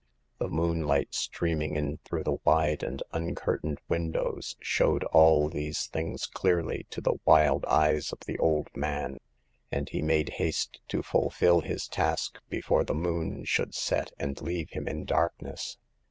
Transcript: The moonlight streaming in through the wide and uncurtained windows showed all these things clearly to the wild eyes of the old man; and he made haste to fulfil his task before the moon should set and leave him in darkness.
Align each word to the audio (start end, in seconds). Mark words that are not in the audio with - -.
The 0.39 0.47
moonlight 0.49 1.13
streaming 1.13 1.75
in 1.75 1.99
through 2.05 2.23
the 2.23 2.39
wide 2.43 2.81
and 2.81 3.03
uncurtained 3.13 3.77
windows 3.87 4.57
showed 4.59 5.03
all 5.03 5.47
these 5.47 5.85
things 5.85 6.25
clearly 6.25 6.87
to 6.89 7.01
the 7.01 7.19
wild 7.23 7.65
eyes 7.65 8.11
of 8.11 8.21
the 8.21 8.39
old 8.39 8.75
man; 8.75 9.19
and 9.71 9.87
he 9.89 10.01
made 10.01 10.29
haste 10.41 10.81
to 10.87 11.03
fulfil 11.03 11.61
his 11.61 11.87
task 11.87 12.39
before 12.49 12.83
the 12.83 12.95
moon 12.95 13.45
should 13.45 13.75
set 13.75 14.11
and 14.17 14.41
leave 14.41 14.71
him 14.71 14.87
in 14.87 15.05
darkness. 15.05 15.77